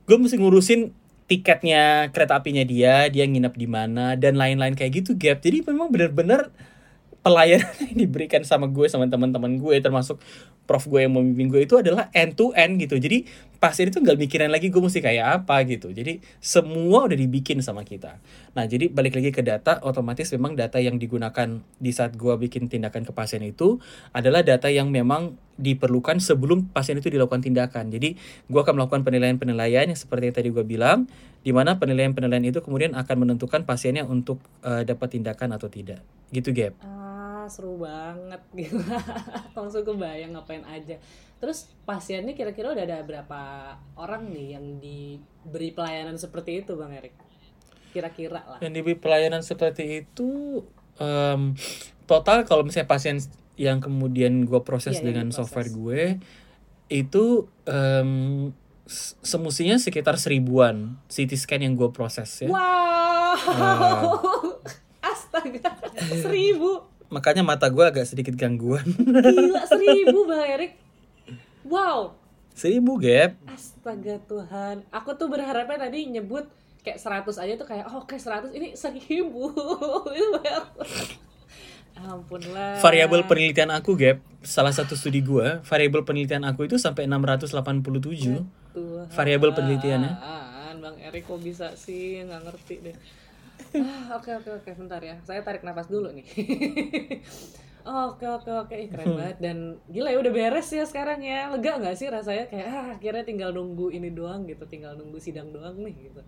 [0.09, 0.91] Gue mesti ngurusin
[1.31, 5.45] tiketnya kereta apinya dia dia nginep di mana dan lain-lain kayak gitu gap.
[5.45, 6.51] Jadi memang bener-bener
[7.23, 10.19] pelayanan yang diberikan sama gue sama teman-teman gue termasuk
[10.67, 12.99] prof gue yang membimbing gue itu adalah end to end gitu.
[12.99, 13.27] Jadi
[13.63, 15.95] pasien itu nggak mikirin lagi gue mesti kayak apa gitu.
[15.95, 18.19] Jadi semua udah dibikin sama kita.
[18.59, 22.67] Nah jadi balik lagi ke data otomatis memang data yang digunakan di saat gue bikin
[22.67, 23.79] tindakan ke pasien itu
[24.11, 28.17] adalah data yang memang diperlukan sebelum pasien itu dilakukan tindakan jadi
[28.49, 31.11] gue akan melakukan penilaian-penilaian yang seperti yang tadi gue bilang
[31.43, 36.01] di mana penilaian-penilaian itu kemudian akan menentukan pasiennya untuk eh, dapat tindakan atau tidak
[36.33, 36.81] gitu Gap
[37.43, 38.79] Ah, seru banget gitu.
[39.59, 40.95] Langsung kebayang ngapain aja.
[41.43, 43.41] Terus pasiennya kira-kira udah ada berapa
[43.99, 47.11] orang nih yang diberi pelayanan seperti itu, Bang Erik?
[47.91, 48.59] Kira-kira lah.
[48.63, 50.63] yang diberi pelayanan seperti itu
[51.03, 51.59] em,
[52.07, 53.19] total kalau misalnya pasien
[53.55, 55.39] yang kemudian gue proses yang dengan diproses.
[55.39, 56.03] software gue
[56.89, 57.25] itu
[57.65, 58.51] em,
[58.85, 63.37] s- semestinya sekitar seribuan CT scan yang gue proses ya Wow.
[65.03, 65.73] Astaga,
[66.15, 66.85] seribu.
[67.09, 70.73] makanya mata gue agak sedikit gangguan Gila, seribu, Bang Erik.
[71.63, 72.17] Wow.
[72.53, 74.85] seribu gap Astaga Tuhan.
[74.91, 76.45] Aku tuh berharapnya tadi nyebut
[76.81, 79.09] kayak 100 aja tuh kayak oh, oke 100 ini 1000.
[80.13, 80.65] Itu banyak.
[81.97, 82.81] Ampun lah.
[82.81, 87.53] variabel penelitian aku gap salah satu studi gue variabel penelitian aku itu sampai 687
[88.73, 89.07] Tuhan.
[89.13, 90.13] variabel penelitiannya.
[90.83, 92.97] Bang Erik kok bisa sih nggak ngerti deh.
[93.79, 95.15] Ah, Oke oke oke bentar ya.
[95.23, 96.27] Saya tarik nafas dulu nih.
[97.83, 101.83] Oke oke oke Ih, keren banget dan gila ya udah beres ya sekarang ya lega
[101.83, 105.75] nggak sih rasanya kayak ah akhirnya tinggal nunggu ini doang gitu tinggal nunggu sidang doang
[105.83, 106.23] nih gitu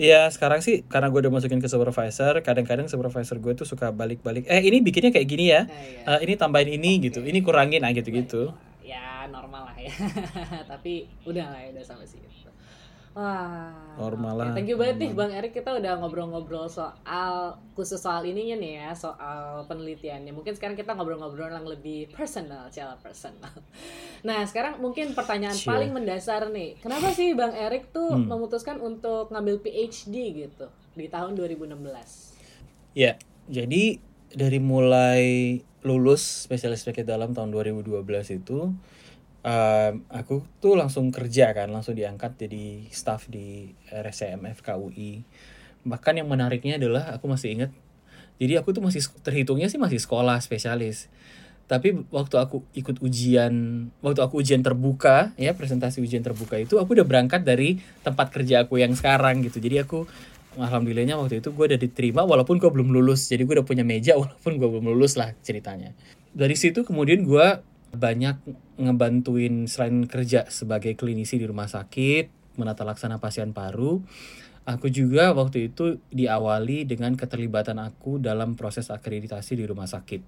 [0.00, 4.42] Iya sekarang sih karena gue udah masukin ke supervisor, kadang-kadang supervisor gue tuh suka balik-balik.
[4.48, 6.04] Eh ini bikinnya kayak gini ya, Nah, iya.
[6.16, 8.36] Eh, ini tambahin ini gitu, ini kurangin ah gitu-gitu.
[8.80, 9.92] ya normal lah ya
[10.70, 12.49] tapi udah lah ya udah sampai situ
[13.12, 17.34] wah Normal lah, thank you banget nih bang Erik kita udah ngobrol-ngobrol soal
[17.74, 20.30] khusus soal ininya nih ya soal penelitiannya.
[20.30, 23.50] Mungkin sekarang kita ngobrol-ngobrol yang lebih personal secara personal.
[24.20, 25.72] Nah sekarang mungkin pertanyaan Sure.
[25.72, 26.76] paling mendasar nih.
[26.78, 28.28] Kenapa sih bang Erik tuh Hmm.
[28.28, 32.36] memutuskan untuk ngambil PhD gitu di tahun 2016
[32.92, 33.14] Ya,
[33.46, 33.96] jadi
[34.30, 35.22] dari mulai
[35.80, 38.74] lulus spesialis penyakit dalam tahun 2012 itu
[39.44, 45.24] em, aku tuh langsung kerja kan, langsung diangkat jadi staff di RSCM FKUI.
[45.84, 47.70] Bahkan yang menariknya adalah aku masih ingat,
[48.40, 51.12] jadi aku tuh masih terhitungnya sih masih sekolah spesialis.
[51.70, 56.98] Tapi waktu aku ikut ujian, waktu aku ujian terbuka, ya presentasi ujian terbuka itu, aku
[56.98, 59.62] udah berangkat dari tempat kerja aku yang sekarang gitu.
[59.62, 60.02] Jadi aku
[60.58, 63.30] alhamdulillahnya waktu itu gue udah diterima walaupun gue belum lulus.
[63.30, 65.94] Jadi gue udah punya meja walaupun gue belum lulus lah ceritanya.
[66.34, 67.46] Dari situ kemudian gue
[67.90, 68.40] banyak
[68.78, 74.02] ngebantuin selain kerja sebagai klinisi di rumah sakit, menata laksana pasien paru.
[74.68, 80.22] Aku juga waktu itu diawali dengan keterlibatan aku dalam proses akreditasi di rumah sakit.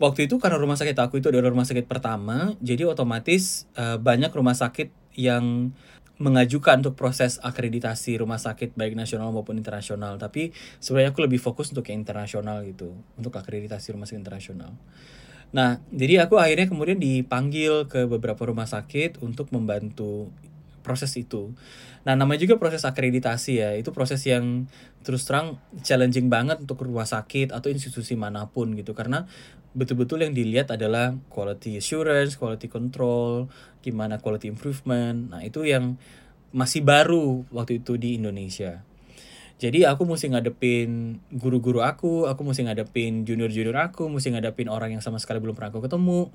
[0.00, 4.32] Waktu itu karena rumah sakit aku itu adalah rumah sakit pertama, jadi otomatis eh, banyak
[4.32, 5.76] rumah sakit yang
[6.20, 10.20] mengajukan untuk proses akreditasi rumah sakit baik nasional maupun internasional.
[10.20, 14.76] Tapi sebenarnya aku lebih fokus untuk yang internasional gitu, untuk akreditasi rumah sakit internasional.
[15.50, 20.30] Nah, jadi aku akhirnya kemudian dipanggil ke beberapa rumah sakit untuk membantu
[20.86, 21.52] proses itu.
[22.06, 23.70] Nah, namanya juga proses akreditasi ya.
[23.74, 24.70] Itu proses yang
[25.02, 29.24] terus terang challenging banget untuk rumah sakit atau institusi mana pun gitu karena
[29.72, 33.46] betul-betul yang dilihat adalah quality assurance, quality control,
[33.82, 35.30] gimana quality improvement.
[35.30, 35.98] Nah, itu yang
[36.50, 38.82] masih baru waktu itu di Indonesia.
[39.60, 45.04] Jadi aku mesti ngadepin guru-guru aku, aku mesti ngadepin junior-junior aku, mesti ngadepin orang yang
[45.04, 46.32] sama sekali belum pernah aku ketemu,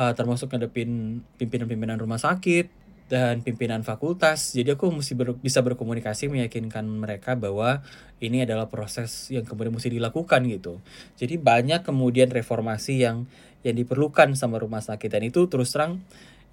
[0.00, 2.72] uh, termasuk ngadepin pimpinan-pimpinan rumah sakit
[3.12, 4.56] dan pimpinan fakultas.
[4.56, 7.84] Jadi aku mesti ber- bisa berkomunikasi meyakinkan mereka bahwa
[8.24, 10.80] ini adalah proses yang kemudian mesti dilakukan gitu.
[11.20, 13.28] Jadi banyak kemudian reformasi yang
[13.68, 16.00] yang diperlukan sama rumah sakit dan itu terus terang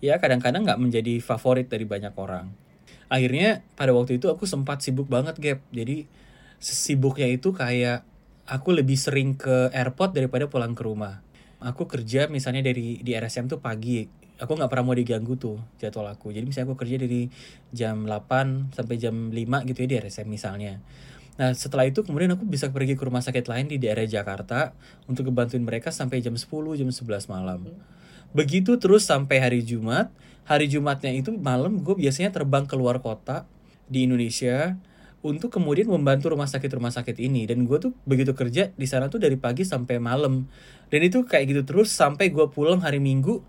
[0.03, 2.68] ya kadang-kadang nggak menjadi favorit dari banyak orang
[3.09, 5.59] akhirnya pada waktu itu aku sempat sibuk banget gap.
[5.73, 6.05] Jadi
[6.61, 8.05] sibuknya itu kayak
[8.45, 11.25] aku lebih sering ke airport daripada pulang ke rumah.
[11.59, 14.07] Aku kerja misalnya dari di RSM tuh pagi.
[14.39, 16.31] Aku nggak pernah mau diganggu tuh jadwal aku.
[16.31, 17.27] Jadi misalnya aku kerja dari
[17.75, 20.79] jam 8 sampai jam 5 gitu ya di RSM misalnya.
[21.35, 24.71] Nah setelah itu kemudian aku bisa pergi ke rumah sakit lain di daerah Jakarta
[25.11, 26.47] untuk ngebantuin mereka sampai jam 10,
[26.79, 27.67] jam 11 malam.
[28.31, 30.11] Begitu terus sampai hari Jumat.
[30.49, 33.45] Hari Jumatnya itu malam gue biasanya terbang keluar kota
[33.85, 34.81] di Indonesia
[35.21, 37.45] untuk kemudian membantu rumah sakit-rumah sakit ini.
[37.45, 40.49] Dan gue tuh begitu kerja di sana tuh dari pagi sampai malam.
[40.89, 43.45] Dan itu kayak gitu terus sampai gue pulang hari Minggu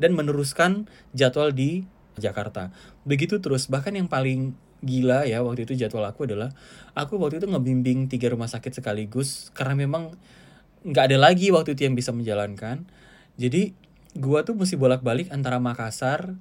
[0.00, 1.84] dan meneruskan jadwal di
[2.16, 2.72] Jakarta.
[3.04, 6.54] Begitu terus bahkan yang paling gila ya waktu itu jadwal aku adalah
[6.94, 10.14] aku waktu itu ngebimbing tiga rumah sakit sekaligus karena memang
[10.86, 12.88] nggak ada lagi waktu itu yang bisa menjalankan.
[13.36, 13.74] Jadi
[14.18, 16.34] gua tuh mesti bolak-balik antara Makassar,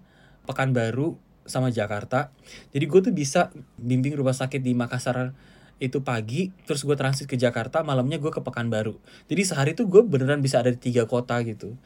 [0.49, 1.15] Pekanbaru
[1.47, 2.29] sama Jakarta.
[2.75, 5.31] Jadi gue tuh bisa bimbing rumah sakit di Makassar
[5.79, 8.97] itu pagi, terus gue transit ke Jakarta, malamnya gue ke Pekanbaru.
[9.31, 11.77] Jadi sehari tuh gue beneran bisa ada di tiga kota gitu.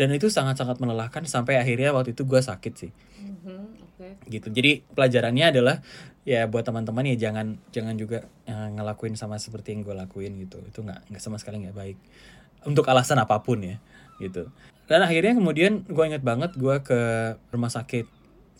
[0.00, 2.90] Dan itu sangat-sangat melelahkan sampai akhirnya waktu itu gue sakit sih
[3.22, 4.48] Mhm, oke gitu.
[4.50, 5.76] Jadi pelajarannya adalah
[6.24, 10.58] ya buat teman-teman ya jangan jangan juga eh, ngelakuin sama seperti yang gue lakuin gitu.
[10.64, 11.98] Itu nggak nggak sama sekali nggak baik
[12.66, 13.76] untuk alasan apa pun ya
[14.18, 14.48] gitu.
[14.92, 17.00] Dan akhirnya kemudian gue inget banget gue ke
[17.48, 18.04] rumah sakit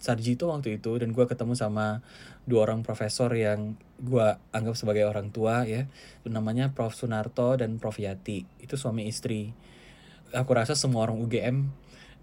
[0.01, 2.01] Sarjito waktu itu dan gue ketemu sama
[2.49, 5.93] dua orang profesor yang gue anggap sebagai orang tua ya.
[6.25, 8.49] Namanya Prof Sunarto dan Prof Yati.
[8.65, 9.53] Itu suami istri.
[10.33, 11.69] Aku rasa semua orang UGM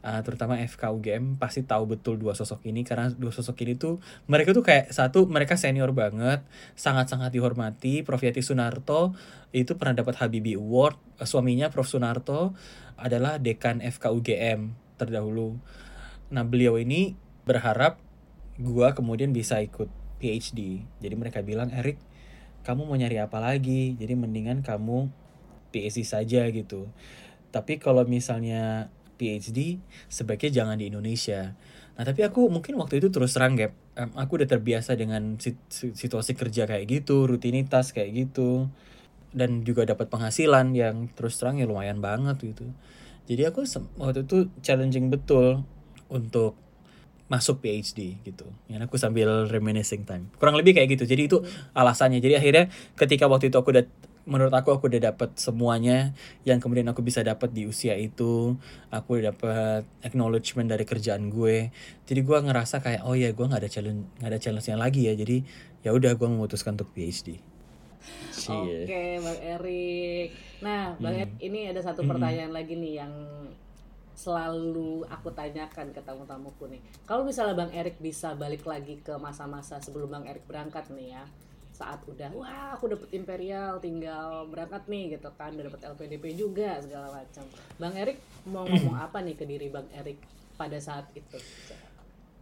[0.04, 4.00] uh, terutama FK UGM pasti tahu betul dua sosok ini karena dua sosok ini tuh
[4.26, 6.44] mereka tuh kayak satu mereka senior banget
[6.76, 8.02] sangat-sangat dihormati.
[8.04, 8.22] Prof.
[8.22, 9.16] Yati Sunarto
[9.56, 11.00] itu pernah dapat Habibie Award.
[11.20, 11.88] Uh, suaminya Prof.
[11.88, 12.54] Sunarto
[13.00, 15.56] adalah dekan FK UGM terdahulu.
[16.30, 17.16] Nah beliau ini
[17.48, 17.98] berharap
[18.60, 19.88] gua kemudian bisa ikut
[20.20, 21.96] PhD jadi mereka bilang Erik
[22.64, 23.96] kamu mau nyari apa lagi?
[23.96, 25.10] Jadi mendingan kamu
[25.72, 26.92] PhD saja gitu.
[27.50, 31.54] Tapi kalau misalnya PhD sebaiknya jangan di Indonesia.
[32.00, 35.60] Nah tapi aku mungkin waktu itu terus terang gap, em, aku udah terbiasa dengan sit-
[35.68, 38.72] si- situasi kerja kayak gitu, rutinitas kayak gitu,
[39.36, 42.72] dan juga dapat penghasilan yang terus terang ya lumayan banget gitu.
[43.28, 43.68] Jadi aku
[44.00, 45.68] waktu itu challenging betul
[46.08, 46.56] untuk
[47.30, 48.50] masuk PhD gitu.
[48.66, 50.34] Ya aku sambil reminiscing time.
[50.42, 51.06] Kurang lebih kayak gitu.
[51.06, 51.38] Jadi itu
[51.78, 52.18] alasannya.
[52.18, 52.66] Jadi akhirnya
[52.98, 53.86] ketika waktu itu aku udah
[54.30, 56.14] menurut aku aku udah dapat semuanya
[56.46, 58.56] yang kemudian aku bisa dapat di usia itu.
[58.94, 61.74] Aku udah dapat acknowledgement dari kerjaan gue.
[62.06, 65.02] Jadi gue ngerasa kayak oh ya gue nggak ada challenge nggak ada challenge yang lagi
[65.10, 65.14] ya.
[65.18, 65.38] Jadi
[65.82, 67.42] ya udah gue memutuskan untuk PhD.
[68.40, 70.30] Oke, Bang Erik.
[70.64, 71.22] Nah, Bang Hmm.
[71.28, 72.16] Erik, ini ada satu Hmm.
[72.16, 73.14] pertanyaan lagi nih yang
[74.16, 76.82] selalu aku tanyakan ke tamu-tamuku nih.
[77.08, 81.24] Kalau misalnya Bang Erik bisa balik lagi ke masa-masa sebelum Bang Erik berangkat nih ya,
[81.80, 86.76] saat udah wah aku dapet imperial tinggal berangkat nih gitu kan udah dapet LPDP juga
[86.84, 87.48] segala macam
[87.80, 88.20] Bang Erik
[88.52, 90.20] mau ngomong apa nih ke diri Bang Erik
[90.60, 91.40] pada saat itu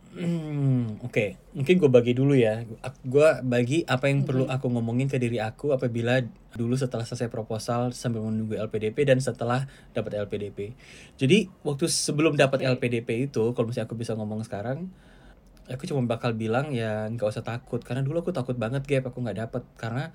[0.08, 1.36] Hmm, oke.
[1.52, 2.64] Mungkin gue bagi dulu ya.
[3.04, 6.24] Gue bagi apa yang perlu aku ngomongin ke diri aku apabila
[6.56, 10.74] dulu setelah selesai proposal sambil menunggu LPDP dan setelah dapat LPDP.
[11.20, 12.80] Jadi waktu sebelum dapat Oke.
[12.80, 14.88] LPDP itu, kalau misalnya aku bisa ngomong sekarang,
[15.68, 17.84] aku cuma bakal bilang ya nggak usah takut.
[17.84, 19.12] Karena dulu aku takut banget gap.
[19.12, 20.12] Aku nggak dapat karena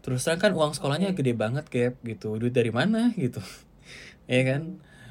[0.00, 2.36] terus terang kan uang sekolahnya gede banget gap gitu.
[2.40, 3.40] Duit dari mana gitu.
[4.26, 4.62] Ya kan?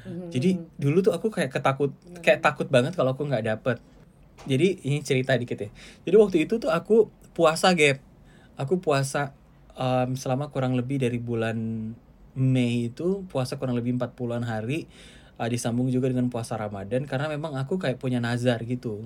[0.06, 0.30] Mhm.
[0.30, 1.90] jadi dulu tuh aku kayak ketakut
[2.22, 3.82] kayak takut banget kalau aku nggak dapet.
[4.46, 5.70] Jadi ini cerita dikit ya.
[6.06, 7.98] Jadi waktu itu tuh aku puasa gap.
[8.54, 9.34] Aku puasa
[9.74, 11.58] em, selama kurang lebih dari bulan
[12.36, 14.86] Mei itu puasa kurang lebih 40-an hari
[15.40, 17.02] eh, disambung juga dengan puasa Ramadan.
[17.10, 19.02] Karena memang aku kayak punya nazar gitu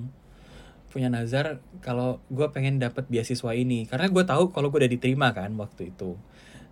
[0.90, 3.86] punya nazar kalau gue pengen dapat beasiswa ini.
[3.86, 6.18] Karena gue tahu kalau gue udah diterima kan waktu itu.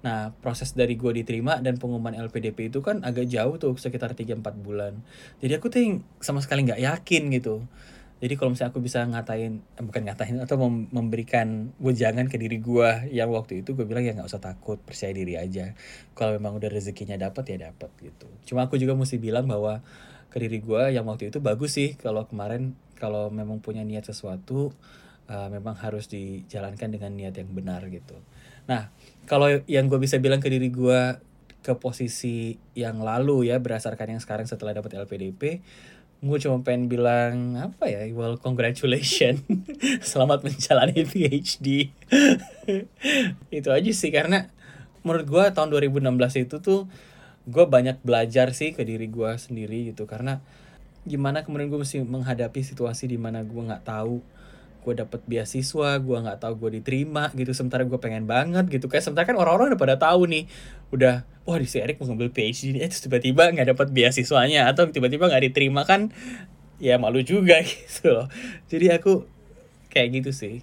[0.02, 4.42] Nah proses dari gue diterima dan pengumuman LPDP itu kan agak jauh tuh sekitar 3-4
[4.59, 4.98] bulan.
[5.38, 7.64] Jadi aku tuh sama sekali nggak yakin gitu.
[8.18, 12.59] Jadi kalau misalnya aku bisa ngatain eh, bukan ngatain atau mem- memberikan wejangan ke diri
[12.59, 15.78] gue yang waktu itu gue bilang ya nggak usah takut percaya diri aja.
[16.18, 18.26] Kalau memang udah rezekinya dapat ya dapat gitu.
[18.42, 19.87] Cuma aku juga mesti bilang bahwa
[20.28, 24.74] ke diri gue yang waktu itu bagus sih kalau kemarin kalau memang punya niat sesuatu
[25.30, 28.18] uh, memang harus dijalankan dengan niat yang benar gitu.
[28.66, 28.90] Nah
[29.30, 31.00] kalau yang gue bisa bilang ke diri gue
[31.62, 35.62] ke posisi yang lalu ya berdasarkan yang sekarang setelah dapat LPDP
[36.18, 39.46] gue cuma pengen bilang apa ya well congratulations.
[40.11, 41.94] Selamat menjalani PhD
[43.58, 44.50] itu aja sih karena
[45.06, 46.90] menurut gue tahun 2016 itu tuh
[47.48, 50.11] gue banyak belajar sih ke diri gue sendiri gitu.
[50.11, 50.42] Karena
[51.08, 54.20] gimana kemudian gue mesti menghadapi situasi di mana gue nggak tahu
[54.78, 57.50] gue dapet beasiswa gue nggak tahu gue diterima gitu.
[57.56, 58.86] Sementara gue pengen banget gitu.
[58.86, 60.44] Kayak sementara kan orang-orang udah pada tahu nih
[60.94, 64.84] udah wah di si Erik mau ngambil PhD nih, eh tiba-tiba nggak dapat beasiswanya atau
[64.88, 66.12] tiba-tiba nggak diterima kan
[66.76, 68.28] ya malu juga gitu loh.
[68.68, 69.24] Jadi aku
[69.88, 70.60] kayak gitu sih.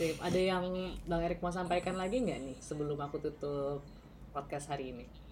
[0.00, 0.16] Sip.
[0.24, 0.64] ada yang
[1.04, 3.84] Bang Erik mau sampaikan lagi nggak nih sebelum aku tutup
[4.32, 5.29] podcast hari ini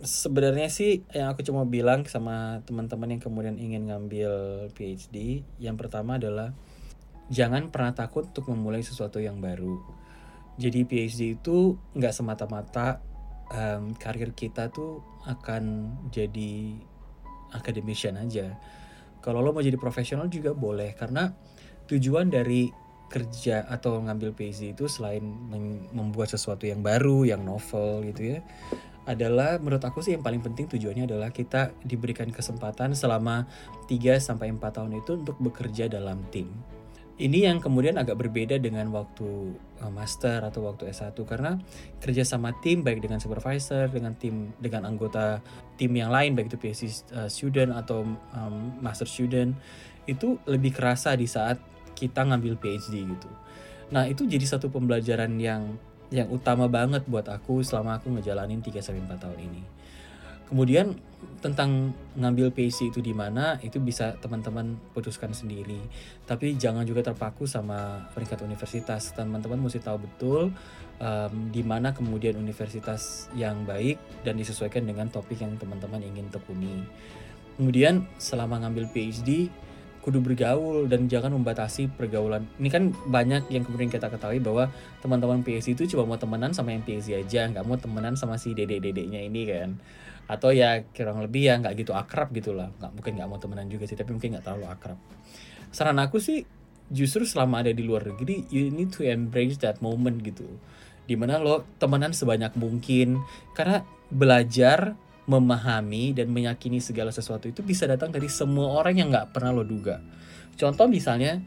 [0.00, 4.32] sebenarnya sih yang aku cuma bilang sama teman-teman yang kemudian ingin ngambil
[4.72, 6.56] PhD yang pertama adalah
[7.28, 9.78] jangan pernah takut untuk memulai sesuatu yang baru.
[10.56, 13.00] Jadi PhD itu nggak semata-mata
[13.52, 16.74] em, karir kita tuh akan jadi
[17.52, 18.56] academician aja.
[19.20, 21.28] Kalau lo mau jadi profesional juga boleh karena
[21.92, 22.72] tujuan dari
[23.10, 25.20] kerja atau ngambil PhD itu selain
[25.92, 28.40] membuat sesuatu yang baru yang novel gitu ya
[29.08, 33.48] adalah menurut aku sih yang paling penting tujuannya adalah kita diberikan kesempatan selama
[33.88, 36.52] 3 sampai 4 tahun itu untuk bekerja dalam tim.
[37.20, 39.52] Ini yang kemudian agak berbeda dengan waktu
[39.84, 41.60] uh, master atau waktu S1 karena
[42.00, 45.44] kerja sama tim baik dengan supervisor, dengan tim dengan anggota
[45.76, 48.08] tim yang lain baik itu PhD uh, student atau
[48.80, 49.52] master student
[50.08, 51.60] itu lebih kerasa di saat
[51.92, 53.28] kita ngambil PhD gitu.
[53.92, 55.76] Nah, itu jadi satu pembelajaran yang
[56.10, 59.62] yang utama banget buat aku selama aku ngejalanin 3 sampai 4 tahun ini.
[60.50, 60.98] Kemudian
[61.38, 65.78] tentang ngambil PhD itu di mana itu bisa teman-teman putuskan sendiri.
[66.26, 69.14] Tapi jangan juga terpaku sama peringkat universitas.
[69.14, 70.50] Teman-teman mesti tahu betul
[70.98, 76.82] em, di mana kemudian universitas yang baik dan disesuaikan dengan topik yang teman-teman ingin tekuni.
[77.54, 79.54] Kemudian selama ngambil PhD
[80.00, 82.48] kudu bergaul dan jangan membatasi pergaulan.
[82.56, 84.72] Ini kan banyak yang kemudian kita ketahui bahwa
[85.04, 88.56] teman-teman PhD itu cuma mau temenan sama yang PhD aja, nggak mau temenan sama si
[88.56, 89.76] dedek-dedeknya ini kan.
[90.24, 92.72] Atau ya kurang lebih ya nggak gitu akrab gitu lah.
[92.80, 94.98] Nggak mungkin nggak mau temenan juga sih, tapi mungkin nggak terlalu akrab.
[95.68, 96.48] Saran aku sih
[96.90, 100.48] justru selama ada di luar negeri, you need to embrace that moment gitu.
[101.04, 103.20] Di mana lo temenan sebanyak mungkin,
[103.52, 104.96] karena belajar
[105.30, 109.62] memahami dan meyakini segala sesuatu itu bisa datang dari semua orang yang nggak pernah lo
[109.62, 110.02] duga.
[110.58, 111.38] Contoh misalnya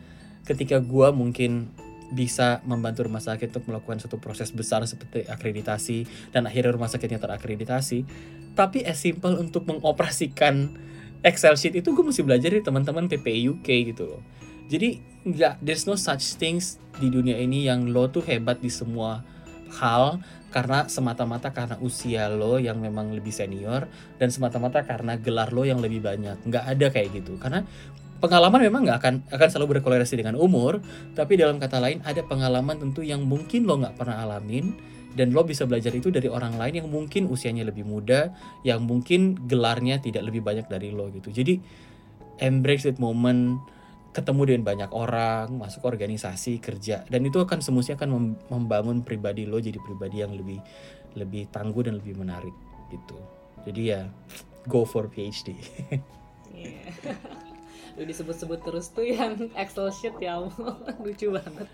[0.47, 1.67] ketika gua mungkin
[2.15, 7.19] bisa membantu rumah sakit untuk melakukan suatu proses besar seperti akreditasi dan akhirnya rumah sakitnya
[7.19, 8.05] terakreditasi,
[8.55, 10.79] tapi as simple untuk mengoperasikan
[11.23, 14.21] Excel sheet itu gue mesti belajar dari teman-teman PPI UK gitu loh.
[14.67, 19.23] Jadi nggak there's no such things di dunia ini yang lo tuh hebat di semua
[19.79, 20.19] hal
[20.53, 23.89] karena semata-mata karena usia lo yang memang lebih senior
[24.21, 26.45] dan semata-mata karena gelar lo yang lebih banyak.
[26.45, 27.41] Nggak ada kayak gitu.
[27.41, 27.65] Karena
[28.21, 30.79] pengalaman memang nggak akan akan selalu berkorelasi dengan umur,
[31.17, 34.77] tapi dalam kata lain ada pengalaman tentu yang mungkin lo nggak pernah alamin
[35.17, 38.29] dan lo bisa belajar itu dari orang lain yang mungkin usianya lebih muda,
[38.61, 41.33] yang mungkin gelarnya tidak lebih banyak dari lo gitu.
[41.33, 41.57] Jadi
[42.41, 43.57] embrace that moment,
[44.13, 49.43] ketemu dengan banyak orang, masuk organisasi, kerja, dan itu akan semestinya akan mem- membangun pribadi
[49.43, 50.61] lo jadi pribadi yang lebih
[51.13, 52.53] lebih tangguh dan lebih menarik
[52.87, 53.17] gitu.
[53.63, 54.05] Jadi ya
[54.65, 55.53] go for PhD.
[56.53, 56.85] Iya.
[57.93, 60.37] Udah disebut-sebut terus tuh yang Excel sheet ya
[61.03, 61.65] lucu banget.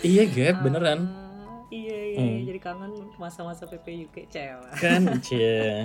[0.00, 1.04] iya Gap, beneran.
[1.04, 2.40] Ah, iya iya Hmm.
[2.42, 4.72] jadi kangen masa-masa PP UK cewek.
[4.74, 5.84] Kan, cie.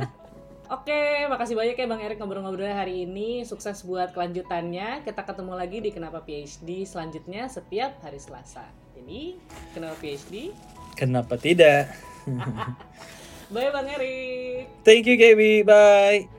[0.68, 3.48] Oke, makasih banyak ya Bang Erik ngobrol-ngobrol hari ini.
[3.48, 5.08] Sukses buat kelanjutannya.
[5.08, 8.68] Kita ketemu lagi di Kenapa PhD selanjutnya setiap hari Selasa.
[8.92, 9.40] Jadi,
[9.72, 10.52] Kenapa PhD?
[11.00, 11.96] Kenapa tidak?
[13.54, 14.68] Bye Bang Erik.
[14.84, 15.64] Thank you, Gaby.
[15.64, 16.37] Bye.